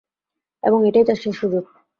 [0.63, 1.63] এবং এটাই তার সেষ সুযোগ।